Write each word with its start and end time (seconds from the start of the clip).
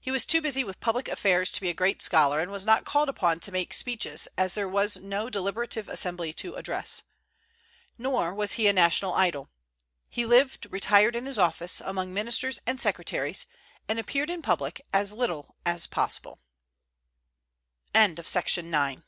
He 0.00 0.10
was 0.10 0.26
too 0.26 0.40
busy 0.40 0.64
with 0.64 0.80
public 0.80 1.06
affairs 1.06 1.48
to 1.52 1.60
be 1.60 1.68
a 1.70 1.72
great 1.72 2.02
scholar, 2.02 2.40
and 2.40 2.50
was 2.50 2.66
not 2.66 2.84
called 2.84 3.08
upon 3.08 3.38
to 3.38 3.52
make 3.52 3.72
speeches, 3.72 4.26
as 4.36 4.54
there 4.54 4.68
was 4.68 4.96
no 4.96 5.30
deliberative 5.30 5.88
assembly 5.88 6.32
to 6.32 6.56
address. 6.56 7.02
Nor 7.96 8.34
was 8.34 8.54
he 8.54 8.66
a 8.66 8.72
national 8.72 9.14
idol. 9.14 9.50
He 10.08 10.26
lived 10.26 10.66
retired 10.70 11.14
in 11.14 11.26
his 11.26 11.38
office, 11.38 11.80
among 11.80 12.12
ministers 12.12 12.58
and 12.66 12.80
secretaries, 12.80 13.46
and 13.88 14.00
appeared 14.00 14.30
in 14.30 14.42
public 14.42 14.84
as 14.92 15.12
little 15.12 15.54
as 15.64 15.86
possible. 15.86 16.40
After 17.94 18.14
the 18.14 18.14
final 18.14 18.14
dethronement 18.16 18.18
of 18.58 18.64
Napoleo 18.64 19.00